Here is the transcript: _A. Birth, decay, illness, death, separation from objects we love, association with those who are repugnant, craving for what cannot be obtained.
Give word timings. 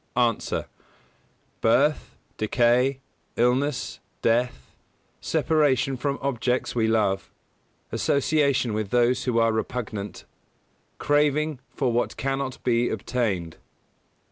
_A. 0.57 0.67
Birth, 1.61 2.17
decay, 2.39 3.01
illness, 3.35 3.99
death, 4.23 4.71
separation 5.19 5.95
from 5.95 6.17
objects 6.23 6.73
we 6.73 6.87
love, 6.87 7.31
association 7.91 8.73
with 8.73 8.89
those 8.89 9.25
who 9.25 9.37
are 9.37 9.51
repugnant, 9.53 10.25
craving 10.97 11.59
for 11.69 11.91
what 11.91 12.17
cannot 12.17 12.63
be 12.63 12.89
obtained. 12.89 13.57